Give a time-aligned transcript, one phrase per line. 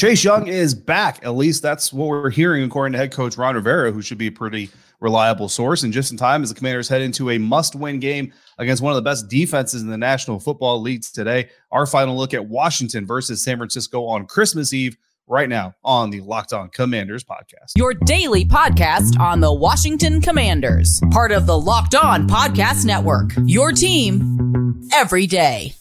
[0.00, 1.22] Chase Young is back.
[1.26, 4.28] At least that's what we're hearing, according to head coach Ron Rivera, who should be
[4.28, 5.82] a pretty reliable source.
[5.82, 8.92] And just in time as the Commanders head into a must win game against one
[8.92, 11.50] of the best defenses in the National Football League today.
[11.70, 14.96] Our final look at Washington versus San Francisco on Christmas Eve.
[15.26, 17.72] Right now on the Locked On Commanders podcast.
[17.76, 23.32] Your daily podcast on the Washington Commanders, part of the Locked On Podcast Network.
[23.44, 25.74] Your team every day.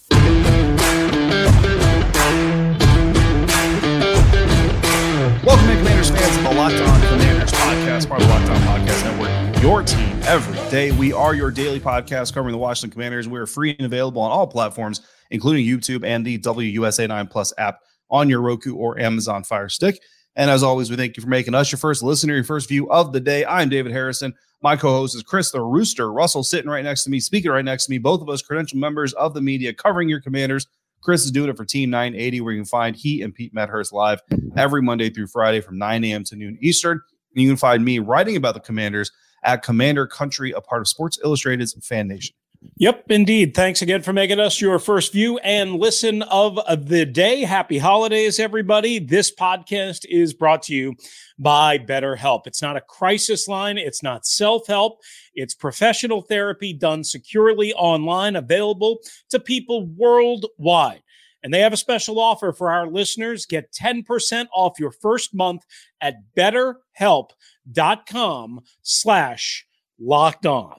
[6.09, 9.62] Fans, to the Locked On Commanders podcast, part of the Locked On Podcast Network.
[9.62, 10.91] Your team every day.
[10.91, 13.27] We are your daily podcast covering the Washington Commanders.
[13.27, 15.02] We are free and available on all platforms,
[15.32, 20.02] including YouTube and the WUSA 9 Plus app on your Roku or Amazon Fire Stick.
[20.35, 22.90] And as always, we thank you for making us your first listener, your first view
[22.90, 23.46] of the day.
[23.46, 24.34] I'm David Harrison.
[24.62, 27.85] My co-host is Chris the Rooster Russell, sitting right next to me, speaking right next
[27.85, 27.98] to me.
[27.98, 30.68] Both of us credential members of the media covering your Commanders.
[31.02, 33.94] Chris is doing it for Team 980, where you can find he and Pete Medhurst
[33.94, 34.21] live
[34.55, 36.23] every Monday through Friday from 9 a.m.
[36.26, 37.01] to noon Eastern.
[37.35, 39.12] And you can find me writing about the Commanders
[39.43, 42.35] at Commander Country, a part of Sports Illustrated's Fan Nation.
[42.76, 43.55] Yep, indeed.
[43.55, 47.41] Thanks again for making us your first view and listen of the day.
[47.41, 48.99] Happy holidays, everybody.
[48.99, 50.96] This podcast is brought to you
[51.37, 52.48] by BetterHelp.
[52.48, 54.99] It's not a crisis line, it's not self help,
[55.34, 58.99] it's professional therapy done securely online, available
[59.30, 61.02] to people worldwide.
[61.43, 63.46] And they have a special offer for our listeners.
[63.46, 65.66] Get 10% off your first month
[66.02, 69.66] at betterhelp.com slash
[69.97, 70.75] locked on.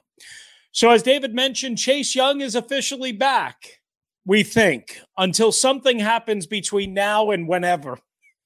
[0.71, 3.81] So, as David mentioned, Chase Young is officially back,
[4.25, 7.99] we think, until something happens between now and whenever.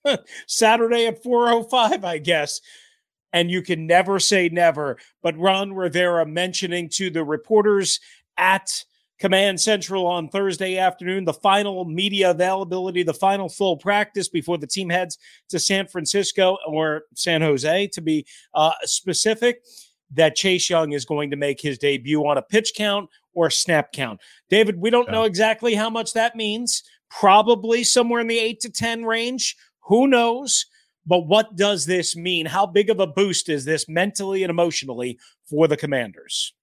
[0.48, 2.62] Saturday at 4.05, I guess.
[3.32, 4.98] And you can never say never.
[5.22, 8.00] But Ron Rivera mentioning to the reporters
[8.38, 8.84] at
[9.20, 14.68] Command Central on Thursday afternoon, the final media availability, the final full practice before the
[14.68, 15.18] team heads
[15.50, 19.64] to San Francisco or San Jose, to be uh, specific
[20.16, 23.92] that Chase Young is going to make his debut on a pitch count or snap
[23.92, 24.20] count.
[24.50, 25.12] David, we don't yeah.
[25.12, 26.84] know exactly how much that means.
[27.10, 29.56] Probably somewhere in the eight to 10 range.
[29.84, 30.66] Who knows?
[31.06, 32.46] But what does this mean?
[32.46, 36.54] How big of a boost is this mentally and emotionally for the commanders?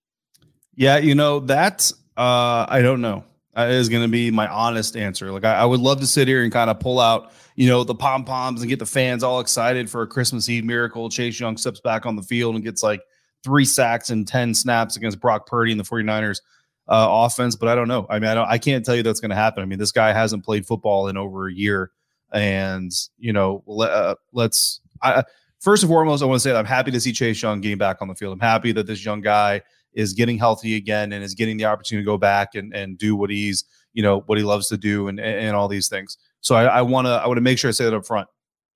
[0.75, 3.25] Yeah, you know, that uh, I don't know.
[3.55, 5.31] That is going to be my honest answer.
[5.31, 7.85] Like, I, I would love to sit here and kind of pull out, you know,
[7.85, 11.11] the pom poms and get the fans all excited for a Christmas Eve miracle.
[11.11, 13.03] Chase Young steps back on the field and gets like
[13.45, 16.41] three sacks and 10 snaps against Brock Purdy and the 49ers
[16.89, 18.07] uh, offense, but I don't know.
[18.11, 19.63] I mean, I, I can't tell you that's going to happen.
[19.63, 21.91] I mean, this guy hasn't played football in over a year.
[22.33, 25.23] And, you know, let, uh, let's, I,
[25.61, 27.79] first and foremost, I want to say that I'm happy to see Chase Young getting
[27.79, 28.33] back on the field.
[28.33, 32.05] I'm happy that this young guy is getting healthy again and is getting the opportunity
[32.05, 35.09] to go back and, and do what he's, you know, what he loves to do
[35.09, 36.17] and, and all these things.
[36.41, 38.29] So I, I want to, I want to make sure I say that up front.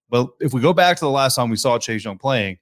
[0.08, 2.58] But if we go back to the last time we saw Chase Young playing,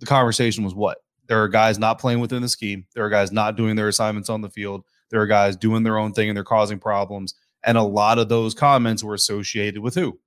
[0.00, 0.98] the conversation was what?
[1.26, 2.86] There are guys not playing within the scheme.
[2.94, 4.84] There are guys not doing their assignments on the field.
[5.10, 7.34] There are guys doing their own thing and they're causing problems.
[7.64, 10.18] And a lot of those comments were associated with who?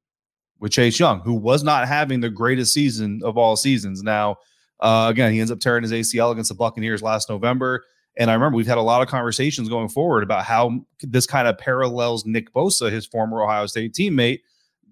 [0.60, 4.02] With Chase Young, who was not having the greatest season of all seasons.
[4.02, 4.38] Now,
[4.80, 7.84] uh, again, he ends up tearing his ACL against the Buccaneers last November.
[8.18, 11.48] And I remember we've had a lot of conversations going forward about how this kind
[11.48, 14.40] of parallels Nick Bosa, his former Ohio State teammate.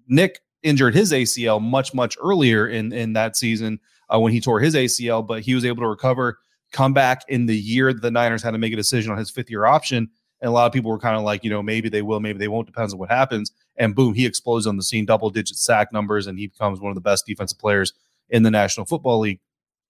[0.06, 3.80] Nick injured his ACL much, much earlier in, in that season
[4.12, 6.38] uh, when he tore his ACL, but he was able to recover,
[6.72, 9.30] come back in the year that the Niners had to make a decision on his
[9.30, 10.08] fifth year option.
[10.40, 12.38] And a lot of people were kind of like, you know, maybe they will, maybe
[12.38, 13.52] they won't, depends on what happens.
[13.76, 16.90] And boom, he explodes on the scene, double digit sack numbers, and he becomes one
[16.90, 17.92] of the best defensive players
[18.28, 19.40] in the National Football League.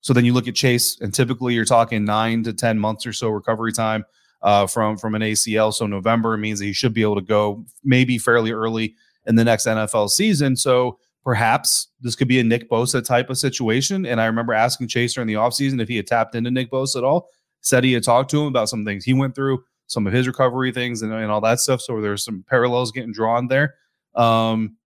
[0.03, 3.13] So then you look at Chase, and typically you're talking nine to 10 months or
[3.13, 4.05] so recovery time
[4.43, 5.75] uh, from, from an ACL.
[5.75, 8.95] So November means that he should be able to go maybe fairly early
[9.27, 10.55] in the next NFL season.
[10.55, 14.07] So perhaps this could be a Nick Bosa type of situation.
[14.07, 16.99] And I remember asking Chaser in the offseason if he had tapped into Nick Bosa
[16.99, 17.29] at all.
[17.63, 20.29] Said he had talked to him about some things he went through, some of his
[20.29, 21.81] recovery things, and, and all that stuff.
[21.81, 23.75] So there's some parallels getting drawn there.
[24.15, 24.77] Um,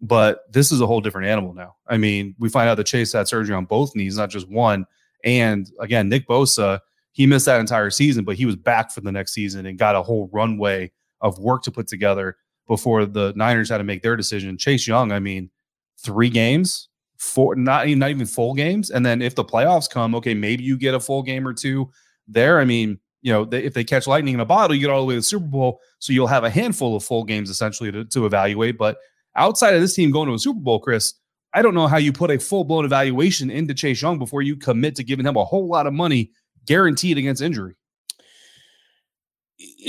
[0.00, 1.76] but this is a whole different animal now.
[1.86, 4.86] I mean, we find out that Chase had surgery on both knees, not just one.
[5.22, 6.80] And again, Nick Bosa,
[7.12, 9.94] he missed that entire season, but he was back for the next season and got
[9.94, 10.90] a whole runway
[11.20, 12.36] of work to put together
[12.66, 14.58] before the Niners had to make their decision.
[14.58, 15.50] Chase Young, I mean,
[15.98, 16.88] three games,
[17.18, 20.64] four, not even not even full games, and then if the playoffs come, okay, maybe
[20.64, 21.90] you get a full game or two
[22.28, 22.60] there.
[22.60, 25.00] I mean, you know, they, if they catch lightning in a bottle, you get all
[25.00, 27.90] the way to the Super Bowl, so you'll have a handful of full games essentially
[27.90, 28.76] to, to evaluate.
[28.76, 28.98] But
[29.36, 31.14] outside of this team going to a Super Bowl, Chris,
[31.54, 34.56] I don't know how you put a full blown evaluation into Chase Young before you
[34.56, 36.32] commit to giving him a whole lot of money
[36.66, 37.76] guaranteed against injury.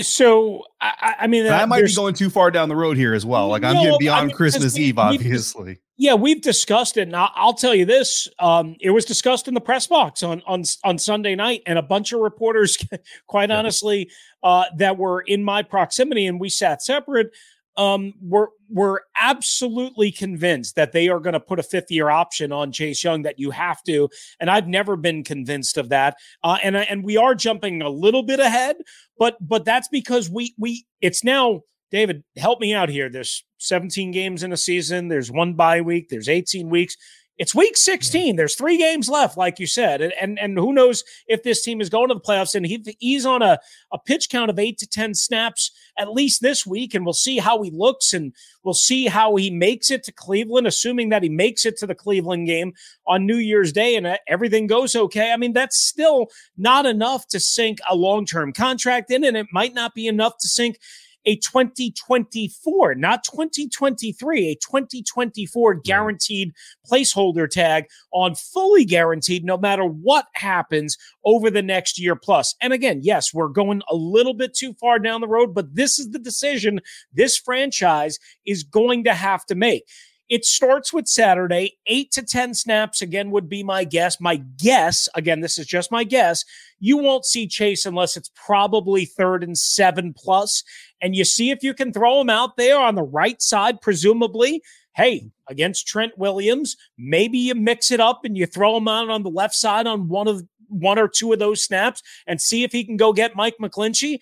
[0.02, 3.26] So I, I mean, I might be going too far down the road here as
[3.26, 3.48] well.
[3.48, 5.80] Like I'm getting beyond I mean, Christmas Eve, obviously.
[5.98, 9.54] Yeah, we've discussed it, and I'll, I'll tell you this: um, it was discussed in
[9.54, 12.78] the press box on on on Sunday night, and a bunch of reporters,
[13.28, 13.58] quite yeah.
[13.58, 14.12] honestly,
[14.44, 17.32] uh, that were in my proximity, and we sat separate.
[17.78, 22.52] Um, we're we're absolutely convinced that they are going to put a fifth year option
[22.52, 23.24] on Chase Young.
[23.24, 26.18] That you have to, and I've never been convinced of that.
[26.44, 28.78] Uh, and and we are jumping a little bit ahead,
[29.18, 31.62] but but that's because we we it's now
[31.92, 33.10] David, help me out here.
[33.10, 35.08] There's 17 games in a season.
[35.08, 36.10] There's one bye week.
[36.10, 36.98] There's 18 weeks.
[37.38, 38.38] It's week 16.
[38.38, 40.02] There's three games left, like you said.
[40.02, 42.56] And, and, and who knows if this team is going to the playoffs.
[42.56, 43.60] And he, he's on a,
[43.92, 46.94] a pitch count of eight to 10 snaps at least this week.
[46.94, 48.34] And we'll see how he looks and
[48.64, 51.96] we'll see how he makes it to Cleveland, assuming that he makes it to the
[51.96, 52.74] Cleveland game
[53.06, 55.34] on New Year's Day and uh, everything goes okay.
[55.34, 56.28] I mean, that's still
[56.58, 60.38] not enough to sink a long term contract in, and it might not be enough
[60.40, 60.80] to sink
[61.26, 65.84] a 2024, not 2023, a 2024 mm.
[65.84, 66.54] guaranteed
[66.90, 72.56] placeholder tag on fully guaranteed no matter what happens over the next year plus.
[72.62, 76.00] And again, yes, we're going a little bit too far down the road, but this
[76.00, 76.80] is the decision
[77.14, 79.86] this franchise is going to have to make.
[80.28, 84.20] It starts with Saturday, eight to 10 snaps again would be my guess.
[84.20, 86.44] My guess, again, this is just my guess,
[86.80, 90.64] you won't see Chase unless it's probably third and seven plus,
[91.00, 94.62] And you see if you can throw him out there on the right side, presumably.
[94.96, 99.24] Hey, against Trent Williams, maybe you mix it up and you throw him out on
[99.24, 102.72] the left side on one of one or two of those snaps and see if
[102.72, 104.20] he can go get Mike McGlinchey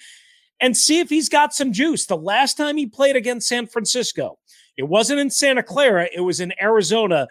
[0.59, 2.05] and see if he's got some juice.
[2.05, 4.39] The last time he played against San Francisco,
[4.77, 7.27] it wasn't in Santa Clara, it was in Arizona.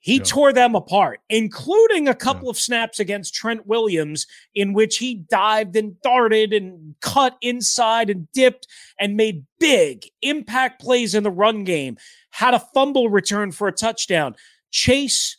[0.00, 0.24] He yeah.
[0.24, 2.50] tore them apart, including a couple yeah.
[2.50, 8.26] of snaps against Trent Williams, in which he dived and darted and cut inside and
[8.32, 8.66] dipped
[8.98, 11.98] and made big impact plays in the run game.
[12.30, 14.34] Had a fumble return for a touchdown.
[14.72, 15.36] Chase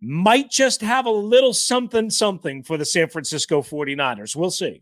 [0.00, 4.36] might just have a little something, something for the San Francisco 49ers.
[4.36, 4.80] We'll see.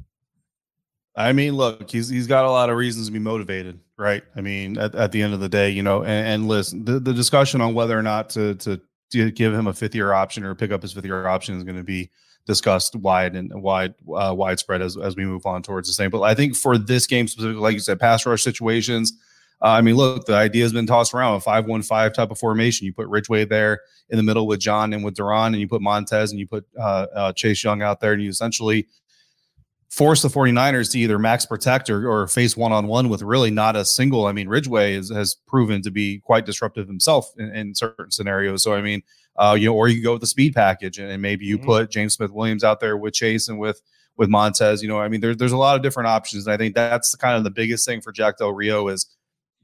[1.17, 4.23] I mean, look, he's he's got a lot of reasons to be motivated, right?
[4.37, 7.01] I mean, at, at the end of the day, you know, and, and listen, the,
[7.01, 8.81] the discussion on whether or not to, to
[9.13, 11.65] to give him a fifth year option or pick up his fifth year option is
[11.65, 12.11] going to be
[12.47, 16.11] discussed wide and wide uh, widespread as as we move on towards the same.
[16.11, 19.15] But I think for this game specifically, like you said, pass rush situations.
[19.63, 22.85] Uh, I mean, look, the idea has been tossed around a five-one-five type of formation.
[22.85, 23.81] You put Ridgeway there
[24.11, 26.67] in the middle with John and with Daron, and you put Montez and you put
[26.79, 28.87] uh, uh Chase Young out there, and you essentially
[29.96, 33.50] force the 49ers to either max protect or, or face one on one with really
[33.50, 34.26] not a single.
[34.26, 38.62] I mean, Ridgeway is, has proven to be quite disruptive himself in, in certain scenarios.
[38.62, 39.02] So, I mean,
[39.37, 41.66] uh, you know, or you go with the speed package and, and maybe you mm-hmm.
[41.66, 43.81] put James Smith Williams out there with Chase and with
[44.19, 44.82] with Montez.
[44.82, 46.46] You know, I mean, there's there's a lot of different options.
[46.46, 49.06] And I think that's kind of the biggest thing for Jack Del Rio is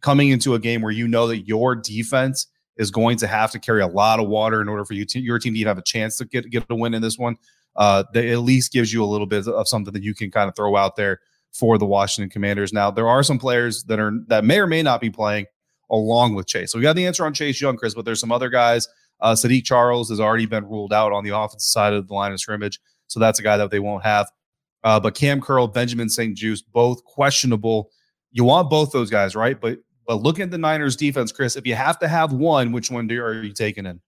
[0.00, 2.46] coming into a game where you know that your defense
[2.78, 5.20] is going to have to carry a lot of water in order for you to,
[5.20, 7.36] your team to even have a chance to get get a win in this one
[7.76, 10.48] uh, that at least gives you a little bit of something that you can kind
[10.48, 11.20] of throw out there
[11.52, 12.72] for the Washington Commanders.
[12.72, 15.46] Now, there are some players that are that may or may not be playing
[15.90, 16.72] along with Chase.
[16.72, 18.88] So we got the answer on Chase Young, Chris, but there's some other guys.
[19.20, 22.32] Uh, Saahdiq Charles has already been ruled out on the offensive side of the line
[22.32, 24.30] of scrimmage, so that's a guy that they won't have.
[24.84, 27.90] Uh, but Cam Curl, Benjamin St-Juste, both questionable.
[28.32, 29.60] You want both those guys, right?
[29.60, 32.90] But but looking at the Niners defense, Chris, if you have to have one, which
[32.90, 34.00] one do, are you taking in?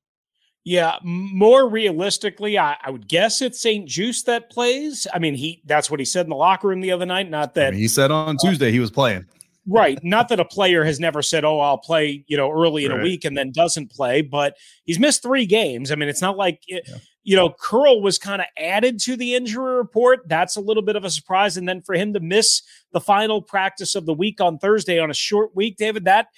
[0.64, 5.06] Yeah, more realistically, I, I, would guess it's St-Juste that plays.
[5.12, 7.28] I mean, he that's what he said in the locker room the other night.
[7.28, 9.26] Not that I mean, he said on Tuesday uh, he was playing.
[9.66, 9.99] Right.
[10.02, 13.00] Not that a player has never said, "Oh, I'll play," you know, early in right.
[13.00, 15.90] a week and then doesn't play, but he's missed 3 games.
[15.90, 16.97] I mean, it's not like it, yeah.
[17.25, 20.21] you know, Curl was kind of added to the injury report.
[20.26, 23.40] That's a little bit of a surprise and then for him to miss the final
[23.40, 26.28] practice of the week on Thursday on a short week, David, that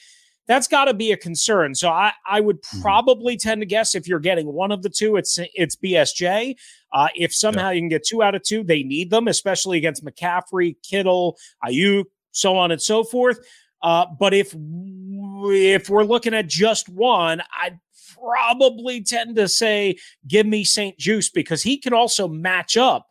[0.47, 1.75] that's got to be a concern.
[1.75, 2.81] So I, I would mm-hmm.
[2.81, 6.57] probably tend to guess if you're getting one of the two, it's it's BSJ.
[6.93, 7.73] Uh, if somehow yeah.
[7.73, 12.05] you can get two out of two, they need them, especially against McCaffrey, Kittle, Aiyuk,
[12.33, 13.39] so on and so forth.
[13.83, 17.79] Uh, but if if we're looking at just one, I'd
[18.15, 23.07] probably tend to say give me St-Juste because he can also match up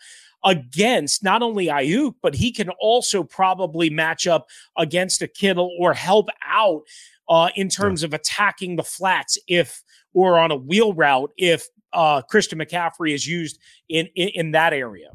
[0.46, 4.48] against not only Aiyuk, but he can also probably match up
[4.78, 6.84] against a Kittle or help out
[7.28, 8.08] uh, in terms yeah.
[8.08, 9.84] of attacking the flats if
[10.14, 13.60] or on a wheel route if uh, Christian McCaffrey is used
[13.90, 15.10] in, in, in that area.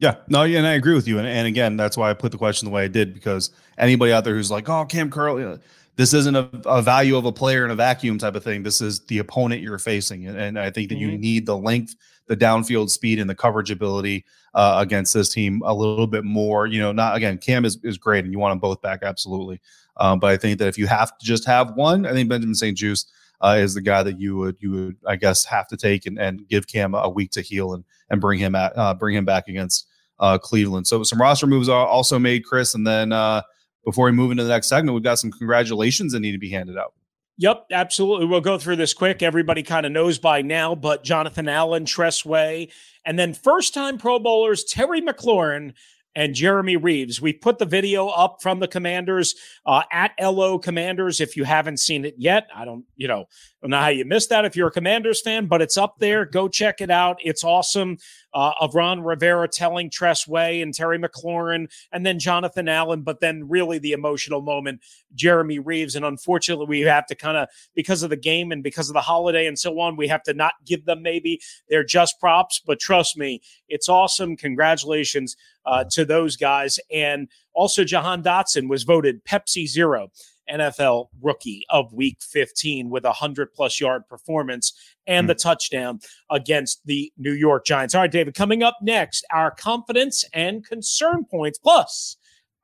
[0.00, 1.18] Yeah, no, and I agree with you.
[1.18, 4.12] And, and again, that's why I put the question the way I did because anybody
[4.12, 5.58] out there who's like, "Oh, Cam Curl,"
[5.96, 8.64] this isn't a, a, value of a player in a vacuum type of thing.
[8.64, 11.10] This is the opponent you're facing, and, and I think that mm-hmm.
[11.10, 11.94] you need the length,
[12.26, 16.66] the downfield speed, and the coverage ability uh, against this team a little bit more.
[16.66, 19.60] You know, not again, Cam is, is great and you want them both back, absolutely.
[19.96, 22.54] Um, but I think that if you have to just have one, I think Benjamin
[22.54, 26.06] St-Juste uh, is the guy that you would you would I guess have to take
[26.06, 29.16] and, and give Cam a week to heal and and bring him at uh, bring
[29.16, 29.88] him back against
[30.20, 30.86] uh, Cleveland.
[30.86, 33.42] So some roster moves are also made, Chris, and then uh,
[33.84, 36.50] before we move into the next segment, we've got some congratulations that need to be
[36.50, 36.94] handed out.
[37.36, 38.26] Yep, absolutely.
[38.26, 39.22] We'll go through this quick.
[39.22, 42.68] Everybody kind of knows by now, but Jonathan Allen, Tress Way,
[43.04, 45.74] and then first time Pro Bowlers Terry McLaurin
[46.16, 47.20] and Jeremy Reaves.
[47.20, 49.34] We put the video up from the Commanders
[49.66, 51.20] uh, at LO Commanders.
[51.20, 53.24] If you haven't seen it yet, I don't, you know,
[53.60, 56.24] don't know how you missed that if you're a Commanders fan, but it's up there.
[56.24, 57.18] Go check it out.
[57.20, 57.98] It's awesome.
[58.34, 63.20] Uh, of Ron Rivera telling Tress Way and Terry McLaurin and then Jonathan Allen, but
[63.20, 64.80] then really the emotional moment,
[65.14, 65.94] Jeremy Reaves.
[65.94, 69.00] And unfortunately, we have to kind of, because of the game and because of the
[69.00, 72.60] holiday and so on, we have to not give them maybe they're just props.
[72.66, 74.36] But trust me, it's awesome.
[74.36, 76.80] Congratulations uh, to those guys.
[76.92, 80.10] And also, Jahan Dotson was voted Pepsi Zero.
[80.50, 84.72] NFL rookie of week 15 with a 100 plus yard performance
[85.06, 85.28] and mm.
[85.28, 87.94] the touchdown against the New York Giants.
[87.94, 92.16] All right, David, coming up next, our confidence and concern points, plus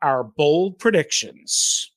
[0.03, 1.91] our bold predictions.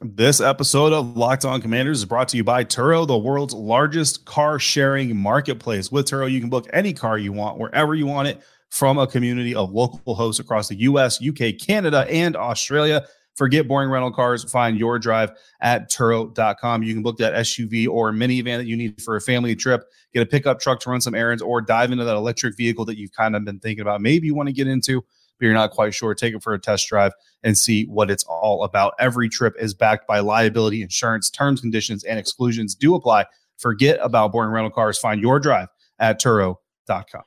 [0.00, 4.24] This episode of Locked On Commanders is brought to you by Turo, the world's largest
[4.26, 5.90] car sharing marketplace.
[5.90, 8.40] With Turo, you can book any car you want wherever you want it
[8.70, 13.04] from a community of local hosts across the US, UK, Canada, and Australia.
[13.38, 14.42] Forget boring rental cars.
[14.50, 15.30] Find your drive
[15.60, 16.82] at Turo.com.
[16.82, 20.22] You can book that SUV or minivan that you need for a family trip, get
[20.22, 23.12] a pickup truck to run some errands, or dive into that electric vehicle that you've
[23.12, 24.00] kind of been thinking about.
[24.00, 26.16] Maybe you want to get into, but you're not quite sure.
[26.16, 27.12] Take it for a test drive
[27.44, 28.94] and see what it's all about.
[28.98, 31.30] Every trip is backed by liability insurance.
[31.30, 33.26] Terms, conditions, and exclusions do apply.
[33.56, 34.98] Forget about boring rental cars.
[34.98, 35.68] Find your drive
[36.00, 37.22] at Turo.com.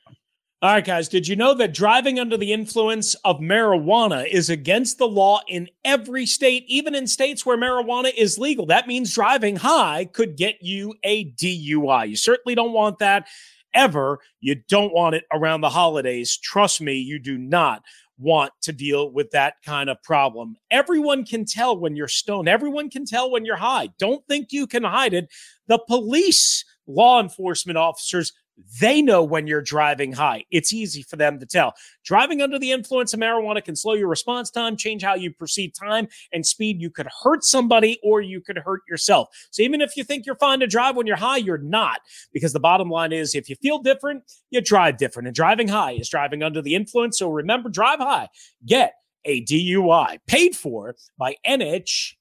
[0.63, 4.99] All right, guys, did you know that driving under the influence of marijuana is against
[4.99, 8.67] the law in every state, even in states where marijuana is legal?
[8.67, 12.09] That means driving high could get you a DUI.
[12.09, 13.27] You certainly don't want that
[13.73, 14.19] ever.
[14.39, 16.37] You don't want it around the holidays.
[16.37, 17.81] Trust me, you do not
[18.19, 20.57] want to deal with that kind of problem.
[20.69, 23.89] Everyone can tell when you're stoned, everyone can tell when you're high.
[23.97, 25.27] Don't think you can hide it.
[25.65, 28.31] The police, law enforcement officers,
[28.79, 30.45] they know when you're driving high.
[30.51, 31.73] It's easy for them to tell.
[32.03, 35.73] Driving under the influence of marijuana can slow your response time, change how you perceive
[35.73, 36.81] time and speed.
[36.81, 39.29] You could hurt somebody or you could hurt yourself.
[39.51, 42.01] So even if you think you're fine to drive when you're high, you're not.
[42.33, 45.27] Because the bottom line is if you feel different, you drive different.
[45.27, 47.17] And driving high is driving under the influence.
[47.17, 48.29] So remember, drive high.
[48.65, 48.93] Get
[49.25, 52.17] a DUI paid for by NHTSA.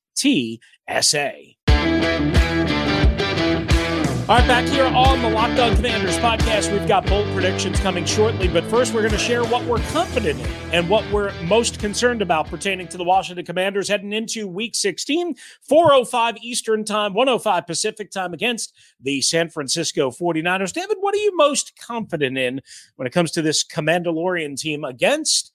[4.29, 8.05] All right, back here on the Locked On Commanders podcast, we've got bold predictions coming
[8.05, 8.47] shortly.
[8.47, 12.23] But first, we're going to share what we're confident in and what we're most concerned
[12.23, 15.35] about pertaining to the Washington Commanders heading into Week 16,
[15.69, 20.73] 4:05 Eastern Time, 105 Pacific Time against the San Francisco 49ers.
[20.73, 22.61] David, what are you most confident in
[22.95, 25.53] when it comes to this Commandalorian team against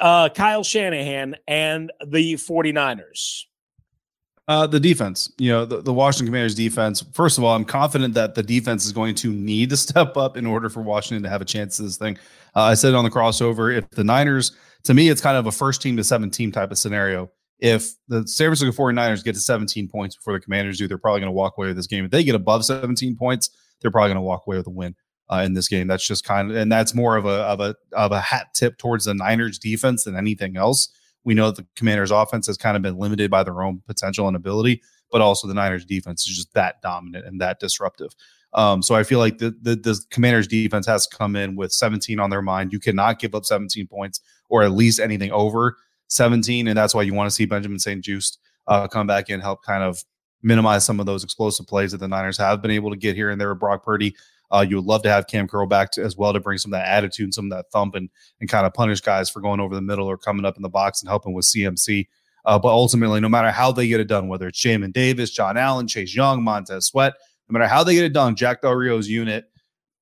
[0.00, 3.44] uh, Kyle Shanahan and the 49ers?
[4.48, 7.04] Uh, the defense, you know, the, the Washington Commanders defense.
[7.12, 10.36] First of all, I'm confident that the defense is going to need to step up
[10.36, 12.16] in order for Washington to have a chance to this thing.
[12.54, 14.52] Uh, I said on the crossover, if the Niners,
[14.84, 17.30] to me, it's kind of a first team to seven team type of scenario.
[17.58, 21.20] If the San Francisco 49ers get to 17 points before the Commanders do, they're probably
[21.20, 22.04] going to walk away with this game.
[22.04, 23.50] If they get above 17 points,
[23.80, 24.94] they're probably going to walk away with a win
[25.30, 25.86] uh, in this game.
[25.86, 28.78] That's just kind of, and that's more of a of a of a hat tip
[28.78, 30.88] towards the Niners defense than anything else.
[31.26, 34.28] We know that the Commanders' offense has kind of been limited by their own potential
[34.28, 34.80] and ability,
[35.10, 38.14] but also the Niners' defense is just that dominant and that disruptive.
[38.54, 42.18] Um, so I feel like the, the, the Commanders' defense has come in with 17
[42.20, 42.72] on their mind.
[42.72, 45.76] You cannot give up 17 points or at least anything over
[46.08, 49.62] 17, and that's why you want to see Benjamin St-Juste uh, come back and help
[49.62, 50.02] kind of
[50.42, 53.30] minimize some of those explosive plays that the Niners have been able to get here
[53.30, 54.14] and there with Brock Purdy.
[54.56, 56.72] Uh, you would love to have Cam Curl back to, as well to bring some
[56.72, 58.08] of that attitude and some of that thump and
[58.40, 60.68] and kind of punish guys for going over the middle or coming up in the
[60.68, 62.06] box and helping with CMC.
[62.44, 65.56] Uh, but ultimately, no matter how they get it done, whether it's Jamin Davis, John
[65.56, 67.14] Allen, Chase Young, Montez Sweat,
[67.48, 69.46] no matter how they get it done, Jack Del Rio's unit,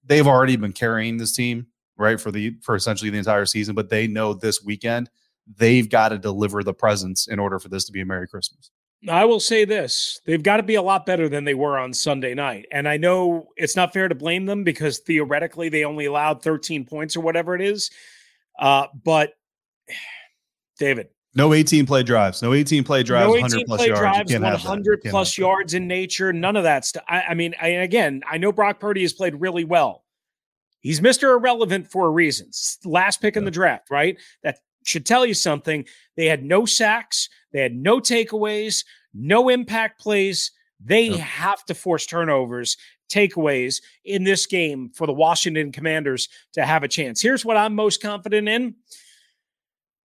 [0.04, 3.74] they've already been carrying this team right for the for essentially the entire season.
[3.74, 5.10] But they know this weekend
[5.56, 8.70] they've got to deliver the presence in order for this to be a Merry Christmas.
[9.08, 11.92] I will say this they've got to be a lot better than they were on
[11.92, 12.66] Sunday night.
[12.70, 16.84] And I know it's not fair to blame them because theoretically they only allowed 13
[16.84, 17.90] points or whatever it is.
[18.58, 19.32] Uh, but
[20.78, 21.08] David.
[21.36, 22.42] No 18 play drives.
[22.42, 23.26] No 18 play drives.
[23.26, 24.30] No 18 plus play yards.
[24.30, 24.64] drives.
[24.64, 26.32] 100 plus yards in nature.
[26.32, 27.02] None of that stuff.
[27.08, 30.04] I, I mean, I, again, I know Brock Purdy has played really well.
[30.80, 31.36] He's Mr.
[31.36, 32.50] Irrelevant for a reason.
[32.84, 34.16] Last pick in the draft, right?
[34.44, 35.84] That should tell you something.
[36.16, 40.52] They had no sacks, they had no takeaways, no impact plays.
[40.86, 42.76] They have to force turnovers,
[43.10, 47.22] takeaways in this game for the Washington Commanders to have a chance.
[47.22, 48.74] Here's what I'm most confident in.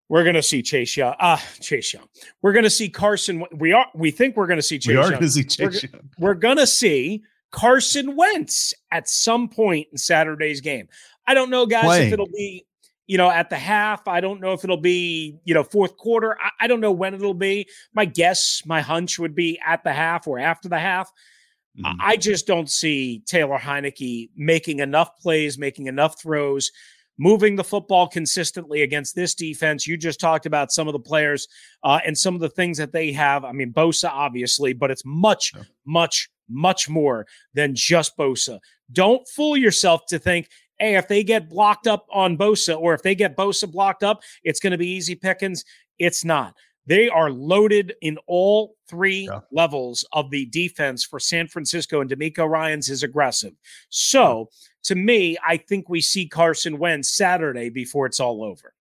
[0.07, 1.15] We're going to see Chase Young.
[1.19, 2.07] Ah, uh, Chase Young.
[2.41, 3.45] We're going to see Carson.
[3.55, 3.85] We are.
[3.93, 4.87] We think we're going to see Chase.
[4.87, 6.09] We are going to see Chase we're, Young.
[6.17, 10.87] We're going to see Carson Wentz at some point in Saturday's game.
[11.27, 12.07] I don't know, guys, Playing.
[12.07, 12.65] if it'll be
[13.09, 14.07] you know, at the half.
[14.07, 16.37] I don't know if it'll be, you know, fourth quarter.
[16.39, 17.67] I, I, don't know when it'll be.
[17.91, 21.11] My guess, my hunch would be at the half or after the half.
[21.75, 21.97] Mm-hmm.
[21.99, 26.71] I just don't see Taylor Heinicke making enough plays, making enough throws,
[27.17, 29.87] moving the football consistently against this defense.
[29.87, 31.47] You just talked about some of the players
[31.83, 33.43] uh, and some of the things that they have.
[33.43, 35.63] I mean, Bosa, obviously, but it's much, yeah.
[35.83, 37.25] much, much more
[37.55, 38.59] than just Bosa.
[38.91, 40.47] Don't fool yourself to think
[40.79, 44.21] hey, if they get blocked up on Bosa or if they get Bosa blocked up,
[44.43, 45.65] it's going to be easy pickings.
[45.97, 46.55] It's not.
[46.85, 49.41] They are loaded in all three yeah.
[49.51, 53.53] levels of the defense for San Francisco, and DeMeco Ryans is aggressive.
[53.89, 54.49] So,
[54.85, 58.73] to me, I think we see Carson Wentz Saturday before it's all over.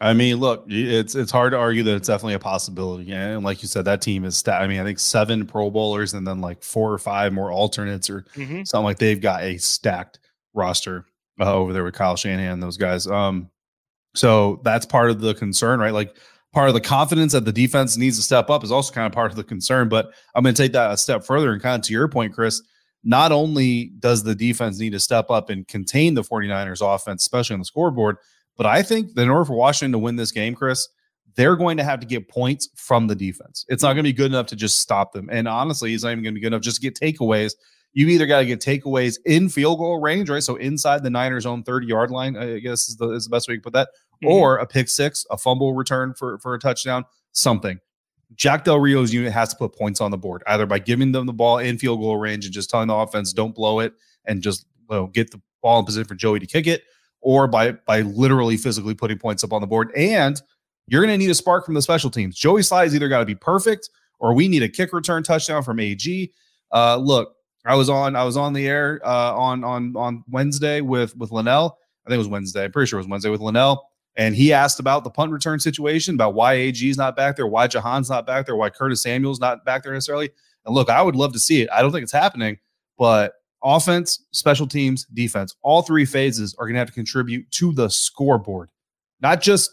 [0.00, 3.12] I mean, look, it's it's hard to argue that it's definitely a possibility.
[3.12, 4.62] And like you said, that team is stat.
[4.62, 8.08] I mean, I think seven Pro Bowlers and then like four or five more alternates
[8.08, 8.64] or mm-hmm.
[8.64, 10.20] something like they've got a stacked
[10.54, 11.06] roster
[11.40, 13.06] uh, over there with Kyle Shanahan and those guys.
[13.06, 13.50] Um,
[14.14, 15.92] so that's part of the concern, right?
[15.92, 16.16] Like
[16.52, 19.12] part of the confidence that the defense needs to step up is also kind of
[19.12, 19.88] part of the concern.
[19.88, 22.32] But I'm going to take that a step further and kind of to your point,
[22.32, 22.62] Chris.
[23.04, 27.54] Not only does the defense need to step up and contain the 49ers offense, especially
[27.54, 28.16] on the scoreboard,
[28.56, 30.88] but I think that in order for Washington to win this game, Chris,
[31.36, 33.64] they're going to have to get points from the defense.
[33.68, 35.28] It's not going to be good enough to just stop them.
[35.30, 37.52] And honestly, it's not even going to be good enough just to get takeaways
[37.96, 40.42] you either got to get takeaways in field goal range, right?
[40.42, 43.48] So inside the Niners' own 30 yard line, I guess is the, is the best
[43.48, 43.88] way to put that,
[44.22, 44.34] mm-hmm.
[44.34, 47.80] or a pick six, a fumble return for, for a touchdown, something.
[48.34, 51.24] Jack Del Rio's unit has to put points on the board, either by giving them
[51.24, 53.94] the ball in field goal range and just telling the offense, don't blow it
[54.26, 56.82] and just you know, get the ball in position for Joey to kick it,
[57.22, 59.90] or by by literally physically putting points up on the board.
[59.96, 60.38] And
[60.86, 62.36] you're going to need a spark from the special teams.
[62.36, 65.80] Joey Slye's either got to be perfect or we need a kick return touchdown from
[65.80, 66.32] AG.
[66.72, 67.35] Uh, look,
[67.66, 71.32] I was on I was on the air uh, on on on Wednesday with with
[71.32, 71.78] Linnell.
[72.04, 72.64] I think it was Wednesday.
[72.64, 73.90] I'm pretty sure it was Wednesday with Linnell.
[74.16, 77.66] And he asked about the punt return situation, about why AG's not back there, why
[77.66, 80.30] Jahan's not back there, why Curtis Samuel's not back there necessarily.
[80.64, 81.68] And look, I would love to see it.
[81.70, 82.58] I don't think it's happening,
[82.96, 87.72] but offense, special teams, defense, all three phases are going to have to contribute to
[87.72, 88.70] the scoreboard,
[89.20, 89.70] not just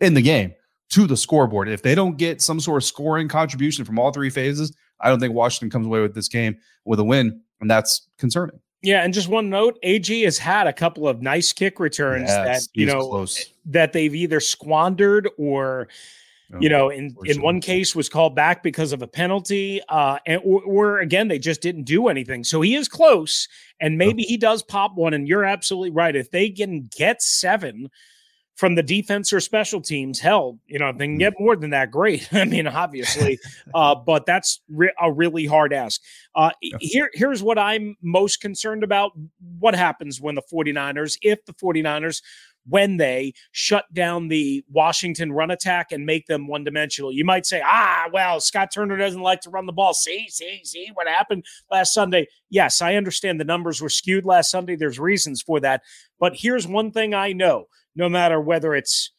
[0.00, 0.52] in the game,
[0.90, 1.68] to the scoreboard.
[1.68, 5.20] If they don't get some sort of scoring contribution from all three phases, I don't
[5.20, 8.60] think Washington comes away with this game with a win, and that's concerning.
[8.82, 12.62] Yeah, and just one note: AG has had a couple of nice kick returns that
[12.72, 13.52] you know close.
[13.66, 15.88] that they've either squandered or.
[16.58, 20.18] you oh, know, in in one case was called back because of a penalty, uh,
[20.26, 22.42] and or, or, again they just didn't do anything.
[22.42, 23.46] So he is close,
[23.78, 25.14] and maybe he does pop one.
[25.14, 26.16] And you're absolutely right.
[26.16, 27.88] If they can get seven,
[28.60, 30.20] from the defense or special teams.
[30.20, 31.20] Hell, you know, if they can mm.
[31.20, 32.28] get more than that, great.
[32.32, 33.38] I mean, obviously,
[33.74, 36.02] uh, but that's re- a really hard ask.
[36.34, 39.12] Uh, here, here's what I'm most concerned about.
[39.58, 42.20] What happens when the 49ers, if the 49ers,
[42.68, 47.10] when they shut down the Washington run attack and make them one dimensional.
[47.10, 49.94] You might say, ah, well, Scott Turner doesn't like to run the ball.
[49.94, 52.28] See, see, see what happened last Sunday.
[52.50, 54.76] Yes, I understand the numbers were skewed last Sunday.
[54.76, 55.80] There's reasons for that.
[56.18, 59.12] But here's one thing I know no matter whether it's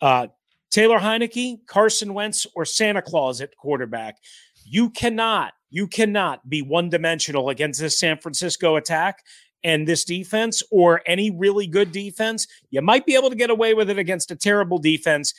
[0.00, 0.28] uh,
[0.70, 4.18] Taylor Heinicke, Carson Wentz, or Santa Claus at quarterback.
[4.64, 9.22] You cannot, you cannot be one dimensional against this San Francisco attack
[9.64, 12.46] and this defense or any really good defense.
[12.70, 15.32] You might be able to get away with it against a terrible defense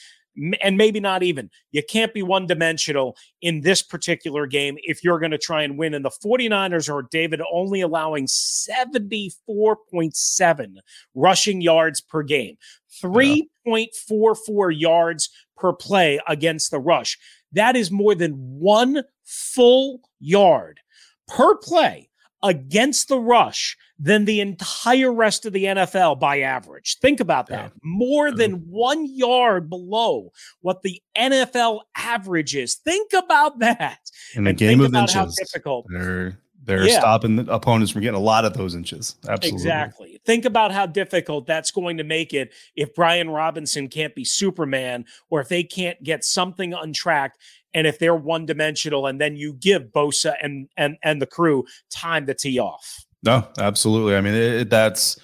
[0.62, 1.50] and maybe not even.
[1.72, 5.78] You can't be one dimensional in this particular game if you're going to try and
[5.78, 5.94] win.
[5.94, 10.78] And the 49ers are, David, only allowing 74.7
[11.16, 12.58] rushing yards per game,
[13.04, 17.18] 3.44 yards per play against the rush.
[17.52, 20.80] That is more than one full yard
[21.28, 22.10] per play
[22.42, 26.98] against the rush than the entire rest of the NFL by average.
[27.02, 27.74] Think about that.
[27.84, 28.38] More uh-huh.
[28.38, 30.32] than one yard below
[30.62, 32.76] what the NFL average is.
[32.76, 34.00] Think about that.
[34.36, 35.86] In a game of inches, difficult.
[35.90, 37.00] They're they're yeah.
[37.00, 39.16] stopping the opponents from getting a lot of those inches.
[39.28, 39.56] Absolutely.
[39.56, 40.22] Exactly.
[40.24, 45.06] Think about how difficult that's going to make it if Brian Robinson can't be Superman
[45.32, 47.40] or if they can't get something untracked
[47.74, 51.66] and if they're one dimensional and then you give Bosa and and and the crew
[51.90, 53.06] time to tee off.
[53.24, 54.16] No, absolutely.
[54.16, 55.20] I mean, it, that's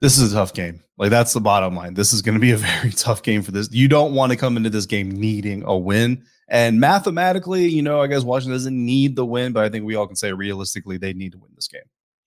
[0.00, 0.82] this is a tough game.
[0.96, 1.94] Like that's the bottom line.
[1.94, 3.68] This is going to be a very tough game for this.
[3.72, 6.24] You don't want to come into this game needing a win.
[6.48, 9.94] And mathematically, you know, I guess Washington doesn't need the win, but I think we
[9.94, 11.82] all can say realistically they need to win this game.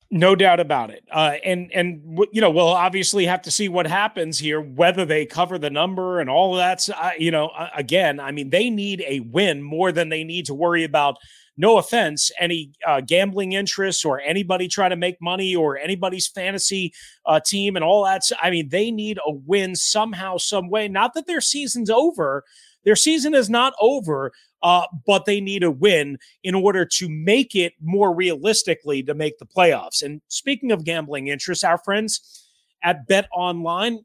[0.09, 1.03] No doubt about it.
[1.11, 5.25] Uh, and and you know we'll obviously have to see what happens here, whether they
[5.25, 6.87] cover the number and all of that.
[6.97, 10.53] Uh, you know, again, I mean, they need a win more than they need to
[10.53, 11.17] worry about.
[11.57, 16.93] No offense, any uh, gambling interests or anybody trying to make money or anybody's fantasy
[17.25, 18.21] uh, team and all that.
[18.41, 20.87] I mean, they need a win somehow, some way.
[20.87, 22.43] Not that their season's over.
[22.83, 27.55] Their season is not over, uh, but they need a win in order to make
[27.55, 30.03] it more realistically to make the playoffs.
[30.03, 32.47] And speaking of gambling interests, our friends
[32.83, 33.99] at Bet Online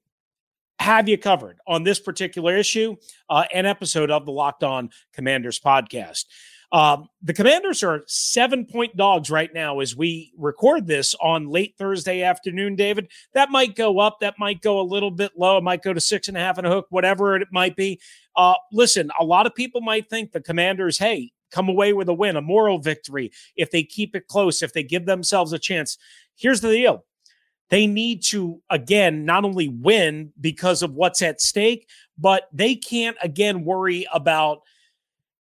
[0.79, 2.97] have you covered on this particular issue,
[3.31, 6.25] uh, an episode of the Locked On Commanders podcast.
[6.73, 11.75] Um, the Commanders are seven point dogs right now as we record this on late
[11.77, 13.09] Thursday afternoon, David.
[13.35, 14.21] That might go up.
[14.21, 15.59] That might go a little bit low.
[15.59, 18.01] It might go to six and a half and a hook, whatever it might be.
[18.35, 22.15] Uh, listen, a lot of people might think the Commanders, hey, come away with a
[22.15, 25.99] win, a moral victory if they keep it close, if they give themselves a chance.
[26.37, 27.05] Here's the deal
[27.69, 33.17] they need to, again, not only win because of what's at stake, but they can't,
[33.23, 34.61] again, worry about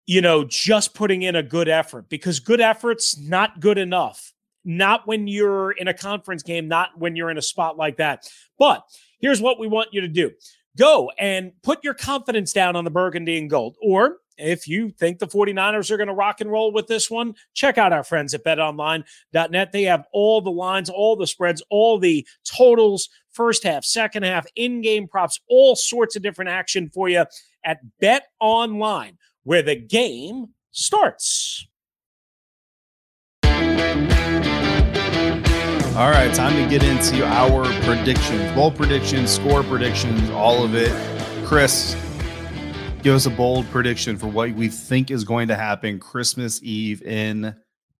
[0.05, 4.33] you know, just putting in a good effort because good effort's not good enough.
[4.63, 8.29] Not when you're in a conference game, not when you're in a spot like that.
[8.59, 8.83] But
[9.19, 10.31] here's what we want you to do
[10.77, 13.75] go and put your confidence down on the burgundy and gold.
[13.81, 17.35] Or if you think the 49ers are going to rock and roll with this one,
[17.53, 19.71] check out our friends at betonline.net.
[19.71, 24.45] They have all the lines, all the spreads, all the totals, first half, second half,
[24.55, 27.25] in game props, all sorts of different action for you
[27.63, 31.67] at Bet Online where the game starts.
[35.93, 40.91] All right, time to get into our predictions, bold predictions, score predictions, all of it.
[41.45, 41.95] Chris,
[43.03, 47.01] give us a bold prediction for what we think is going to happen Christmas Eve
[47.03, 47.53] in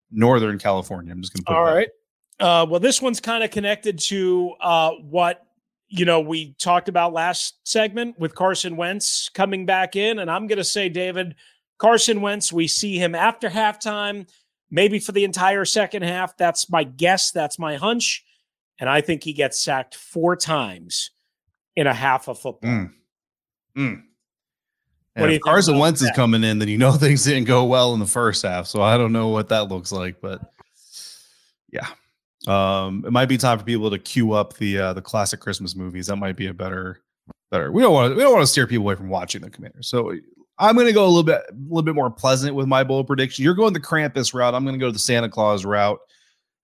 [0.10, 1.12] Northern California.
[1.12, 1.90] I'm just going to put All right.
[2.40, 5.46] Uh, well, this one's kind of connected to uh, what
[5.94, 10.20] you know, we talked about last segment with Carson Wentz coming back in.
[10.20, 11.36] And I'm going to say, David,
[11.80, 14.26] Carson Wentz, we see him after halftime,
[14.72, 16.38] maybe for the entire second half.
[16.38, 17.32] That's my guess.
[17.32, 18.24] That's my hunch.
[18.80, 21.12] And I think he gets sacked four times
[21.76, 22.72] in a half of football.
[22.72, 22.94] Mm.
[23.78, 24.04] Mm.
[25.18, 26.06] And if Carson Wentz that?
[26.06, 28.66] is coming in, then you know things didn't go well in the first half.
[28.66, 30.42] So I don't know what that looks like, but
[31.70, 31.88] yeah.
[32.48, 35.76] Um, it might be time for people to queue up the uh, the classic Christmas
[35.76, 36.08] movies.
[36.08, 37.02] That might be a better
[37.52, 37.72] better.
[37.72, 39.84] We don't want to we don't want to steer people away from watching the Commander.
[39.84, 40.14] So
[40.58, 43.08] I'm going to go a little bit a little bit more pleasant with my bold
[43.08, 43.44] prediction.
[43.44, 44.56] You're going the Krampus route.
[44.56, 46.00] I'm going to go the Santa Claus route.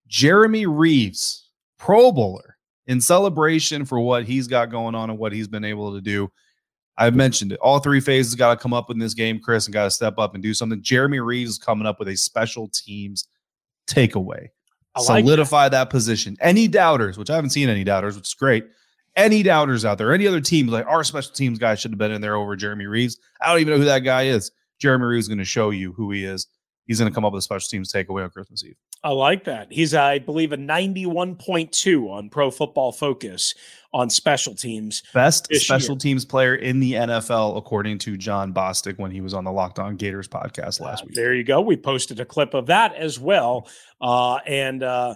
[0.07, 5.47] Jeremy Reaves, Pro Bowler, in celebration for what he's got going on and what he's
[5.47, 6.31] been able to do.
[6.97, 7.59] I've mentioned it.
[7.59, 10.17] All three phases got to come up in this game, Chris, and got to step
[10.17, 10.81] up and do something.
[10.81, 13.27] Jeremy Reaves is coming up with a special teams
[13.87, 14.47] takeaway
[14.99, 15.85] like solidify that.
[15.85, 15.89] that.
[15.89, 16.37] position.
[16.39, 18.65] Any doubters, which I haven't seen any doubters, which is great.
[19.15, 22.11] Any doubters out there, any other teams like our special teams guy should have been
[22.11, 23.17] in there over Jeremy Reaves.
[23.41, 24.51] I don't even know who that guy is.
[24.79, 26.47] Jeremy Reaves is going to show you who he is.
[26.87, 28.75] He's going to come up with a special teams takeaway on Christmas Eve.
[29.03, 29.67] I like that.
[29.71, 33.53] He's, I believe, a 91.2 on Pro Football Focus
[33.93, 35.03] on special teams.
[35.13, 35.99] Best special year.
[35.99, 39.79] teams player in the NFL, according to Jon Bostic when he was on the Locked
[39.79, 41.15] On Gators podcast last uh, week.
[41.15, 41.61] There you go.
[41.61, 43.67] We posted a clip of that as well.
[44.01, 45.15] Uh, and, uh,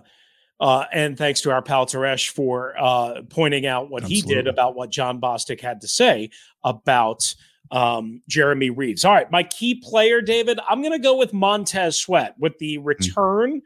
[0.60, 4.30] uh, and thanks to our pal Teresh for uh, pointing out what Absolutely.
[4.30, 6.30] he did about what Jon Bostic had to say
[6.64, 7.34] about
[7.72, 9.06] um, Jeremy Reaves.
[9.06, 12.76] All right, my key player, David, I'm going to go with Montez Sweat with the
[12.76, 12.84] hmm.
[12.84, 13.66] return, mm-hmm.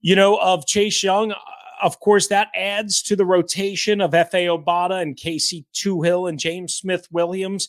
[0.00, 1.34] you know, of Chase Young.
[1.82, 6.74] Of course, that adds to the rotation of Efe Obada and Casey Toohill and James
[6.74, 7.68] Smith Williams.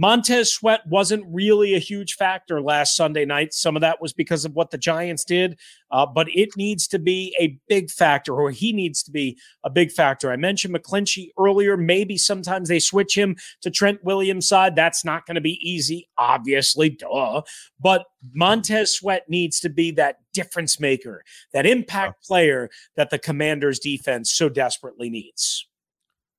[0.00, 3.52] Montez Sweat wasn't really a huge factor last Sunday night.
[3.52, 5.58] Some of that was because of what the Giants did,
[5.90, 9.70] uh, but it needs to be a big factor, or he needs to be a
[9.70, 10.30] big factor.
[10.30, 11.76] I mentioned McGlinchey earlier.
[11.76, 14.76] Maybe sometimes they switch him to Trent Williams' side.
[14.76, 17.42] That's not going to be easy, obviously, duh.
[17.80, 23.80] But Montez Sweat needs to be that difference maker, that impact player that the Commanders'
[23.80, 25.67] defense so desperately needs.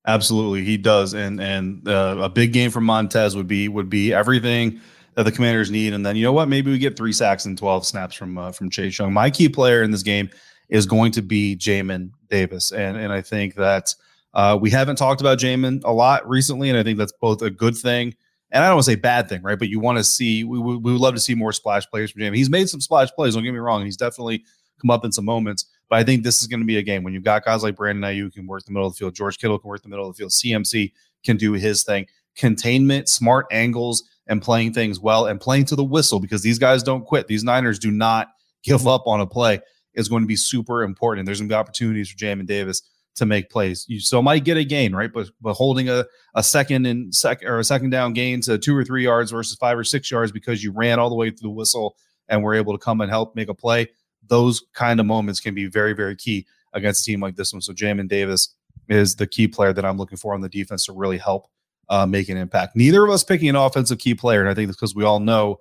[0.06, 4.12] Absolutely, he does, and and uh, a big game for Montez would be would be
[4.14, 4.80] everything
[5.14, 6.48] that the Commanders need, and then you know what?
[6.48, 9.12] Maybe we get three sacks and twelve snaps from uh, from Chase Young.
[9.12, 10.30] My key player in this game
[10.70, 13.94] is going to be Jamin Davis, and and I think that
[14.32, 17.50] uh, we haven't talked about Jamin a lot recently, and I think that's both a
[17.50, 18.14] good thing
[18.52, 19.58] and I don't want to say bad thing, right?
[19.58, 22.10] But you want to see we, we, we would love to see more splash plays
[22.10, 22.36] from Jamin.
[22.36, 23.34] He's made some splash plays.
[23.34, 23.84] Don't get me wrong.
[23.84, 24.44] He's definitely
[24.80, 25.66] come up in some moments.
[25.90, 27.76] But I think this is going to be a game when you've got guys like
[27.76, 29.88] Brandon Aiyuk who can work the middle of the field, George Kittle can work the
[29.88, 30.92] middle of the field, CMC
[31.24, 35.84] can do his thing, containment, smart angles, and playing things well and playing to the
[35.84, 37.26] whistle because these guys don't quit.
[37.26, 38.28] These Niners do not
[38.62, 39.60] give up on a play
[39.94, 41.26] is going to be super important.
[41.26, 42.82] There's going to be opportunities for Jamin Davis
[43.16, 43.84] to make plays.
[43.88, 45.12] You still might get a gain, right?
[45.12, 48.76] But but holding a, a second and second or a second down gain to two
[48.76, 51.48] or three yards versus five or six yards because you ran all the way through
[51.48, 51.96] the whistle
[52.28, 53.88] and were able to come and help make a play.
[54.30, 57.60] Those kind of moments can be very, very key against a team like this one.
[57.60, 58.54] So Jamin Davis
[58.88, 61.48] is the key player that I'm looking for on the defense to really help
[61.90, 62.76] uh, make an impact.
[62.76, 65.20] Neither of us picking an offensive key player, and I think it's because we all
[65.20, 65.58] know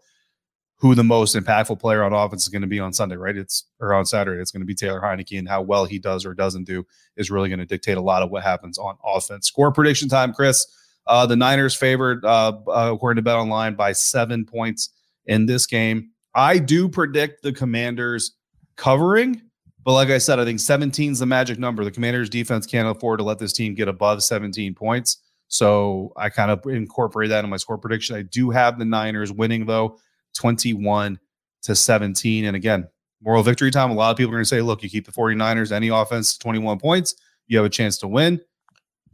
[0.77, 3.35] who the most impactful player on offense is going to be on Sunday, right?
[3.35, 4.41] It's or on Saturday.
[4.41, 6.85] It's going to be Taylor Heinicke, and how well he does or doesn't do
[7.17, 9.47] is really going to dictate a lot of what happens on offense.
[9.47, 10.65] Score prediction time, Chris.
[11.05, 14.89] Uh, the Niners favored, uh, uh, according to Bet Online, by seven points
[15.25, 16.11] in this game.
[16.35, 18.35] I do predict the Commanders
[18.79, 19.41] covering,
[19.83, 21.83] but like I said, I think 17 is the magic number.
[21.83, 25.17] The Commanders defense can't afford to let this team get above 17 points.
[25.47, 28.15] So I kind of incorporate that in my score prediction.
[28.15, 29.97] I do have the Niners winning though.
[30.35, 31.19] 21
[31.63, 32.45] to 17.
[32.45, 32.87] And again,
[33.21, 33.91] moral victory time.
[33.91, 36.37] A lot of people are going to say, look, you keep the 49ers, any offense,
[36.37, 37.15] 21 points,
[37.47, 38.39] you have a chance to win.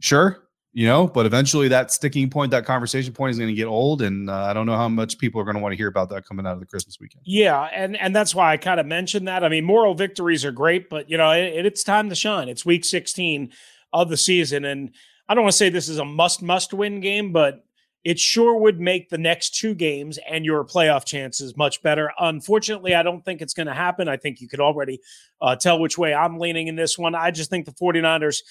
[0.00, 0.45] Sure,
[0.76, 4.02] you know, but eventually that sticking point, that conversation point is going to get old.
[4.02, 6.10] And uh, I don't know how much people are going to want to hear about
[6.10, 7.22] that coming out of the Christmas weekend.
[7.24, 7.62] Yeah.
[7.72, 9.42] And, and that's why I kind of mentioned that.
[9.42, 12.50] I mean, moral victories are great, but, you know, it, it's time to shine.
[12.50, 13.52] It's week 16
[13.94, 14.66] of the season.
[14.66, 14.90] And
[15.26, 17.64] I don't want to say this is a must, must win game, but
[18.04, 22.12] it sure would make the next two games and your playoff chances much better.
[22.18, 24.08] Unfortunately, I don't think it's going to happen.
[24.08, 25.00] I think you could already
[25.40, 27.14] uh, tell which way I'm leaning in this one.
[27.14, 28.42] I just think the 49ers,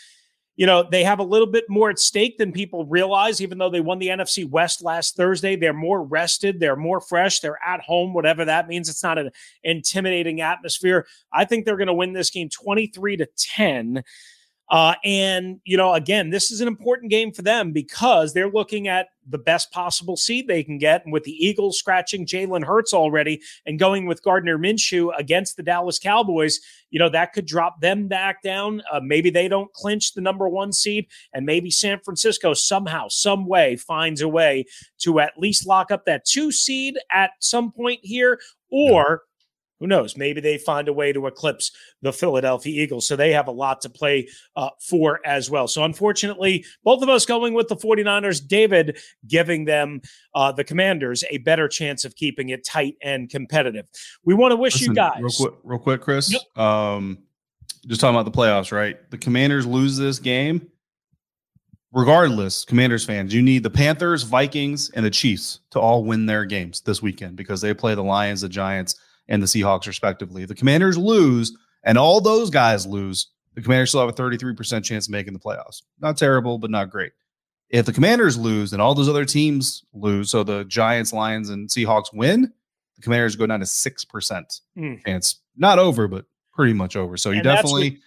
[0.56, 3.70] you know, they have a little bit more at stake than people realize, even though
[3.70, 5.56] they won the NFC West last Thursday.
[5.56, 8.88] They're more rested, they're more fresh, they're at home, whatever that means.
[8.88, 9.32] It's not an
[9.64, 11.08] intimidating atmosphere.
[11.34, 14.04] I think they're going to win this game 23 to 10.
[14.70, 18.88] Uh, and, you know, again, this is an important game for them because they're looking
[18.88, 21.04] at the best possible seed they can get.
[21.04, 25.64] And with the Eagles scratching Jalen Hurts already and going with Gardner Minshew against the
[25.64, 28.82] Dallas Cowboys, you know, that could drop them back down.
[28.92, 33.48] Uh, maybe they don't clinch the number one seed, and maybe San Francisco somehow, some
[33.48, 34.66] way finds a way
[35.00, 38.40] to at least lock up that two seed at some point here.
[38.72, 39.22] Or
[39.80, 40.16] who knows?
[40.16, 43.08] Maybe they find a way to eclipse the Philadelphia Eagles.
[43.08, 45.68] So they have a lot to play uh, for as well.
[45.68, 50.02] So unfortunately, both of us going with the 49ers, David giving them,
[50.34, 53.86] uh, the Commanders, a better chance of keeping it tight and competitive.
[54.24, 55.20] We want to wish Listen, you guys.
[55.20, 56.32] Real quick, real quick Chris.
[56.32, 56.58] Yep.
[56.58, 57.18] Um,
[57.88, 58.98] just talking about the playoffs, right?
[59.12, 60.70] The Commanders lose this game.
[61.92, 66.44] Regardless, Commanders fans, you need the Panthers, Vikings, and the Chiefs to all win their
[66.44, 70.46] games this weekend because they play the Lions, the Giants, and the Seahawks, respectively.
[70.46, 73.28] The Commanders lose, and all those guys lose.
[73.56, 75.82] The Commanders still have a 33% chance of making the playoffs.
[76.00, 77.14] Not terrible, but not great.
[77.70, 81.70] If the Commanders lose and all those other teams lose, so the Giants, Lions, and
[81.70, 82.52] Seahawks win,
[82.96, 85.06] the Commanders go down to 6% mm.
[85.06, 85.42] chance.
[85.58, 87.18] Not over, but pretty much over.
[87.18, 88.00] So you and definitely with,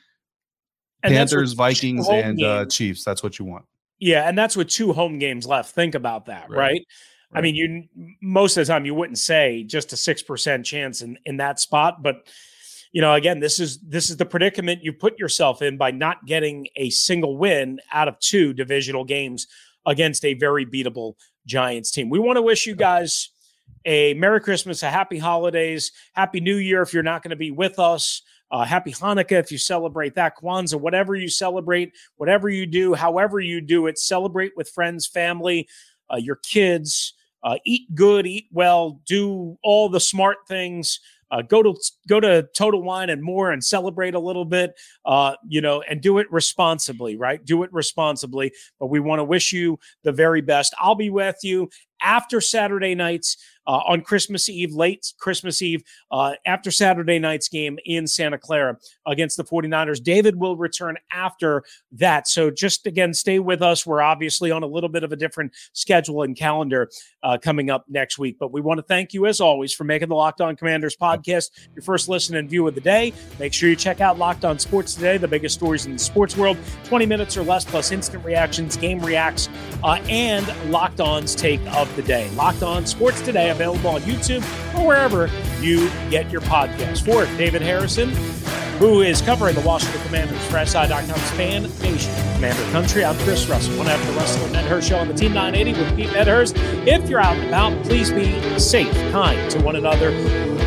[1.02, 3.04] Panthers, Vikings, and uh, Chiefs.
[3.04, 3.64] That's what you want.
[3.98, 5.74] Yeah, and that's with two home games left.
[5.74, 6.56] Think about that, right?
[6.56, 6.86] right?
[7.30, 7.38] Right.
[7.38, 11.02] I mean, you most of the time you wouldn't say just a six percent chance
[11.02, 12.26] in in that spot, but
[12.92, 16.24] you know, again, this is this is the predicament you put yourself in by not
[16.26, 19.46] getting a single win out of two divisional games
[19.86, 21.14] against a very beatable
[21.46, 22.08] Giants team.
[22.10, 23.30] We want to wish you guys
[23.84, 27.50] a Merry Christmas, a Happy Holidays, Happy New Year if you're not going to be
[27.50, 28.22] with us.
[28.50, 33.40] Uh, happy Hanukkah if you celebrate that, Kwanzaa, whatever you celebrate, whatever you do, however
[33.40, 35.68] you do it, celebrate with friends, family,
[36.10, 37.12] uh, your kids,
[37.42, 41.00] uh, eat good, eat well, do all the smart things.
[41.30, 41.74] Uh, go to
[42.08, 44.72] go to Total Wine and more and celebrate a little bit,
[45.04, 47.44] uh, you know, and do it responsibly, right?
[47.44, 48.50] Do it responsibly.
[48.80, 50.74] But we want to wish you the very best.
[50.78, 51.68] I'll be with you
[52.00, 53.36] after Saturday nights
[53.68, 58.78] uh, on Christmas Eve, late Christmas Eve, uh, after Saturday night's game in Santa Clara
[59.06, 60.02] against the 49ers.
[60.02, 62.26] David will return after that.
[62.26, 63.86] So just again, stay with us.
[63.86, 66.90] We're obviously on a little bit of a different schedule and calendar
[67.22, 68.36] uh, coming up next week.
[68.40, 71.50] But we want to thank you, as always, for making the Locked On Commanders podcast
[71.74, 73.12] your first listen and view of the day.
[73.38, 76.36] Make sure you check out Locked On Sports today, the biggest stories in the sports
[76.36, 79.50] world, 20 minutes or less, plus instant reactions, game reacts,
[79.84, 82.30] uh, and Locked On's take of the day.
[82.30, 84.42] Locked On Sports today available on YouTube
[84.78, 85.28] or wherever
[85.60, 87.04] you get your podcast.
[87.04, 88.10] For David Harrison,
[88.78, 93.76] who is covering the Washington Commanders for SI.com's Fan Nation Commander Country, I'm Chris Russell.
[93.76, 96.54] One after the rest of the Medhurst Show on the Team 980 with Pete Medhurst.
[96.86, 100.12] If you're out and about, please be safe, kind to one another.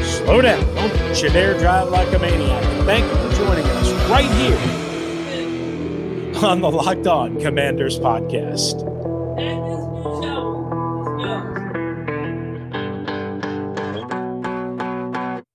[0.03, 0.61] Slow down.
[0.75, 2.61] Don't you dare drive like a maniac.
[2.85, 4.81] Thank you for joining us right here
[6.43, 8.91] on the Locked On Commanders podcast.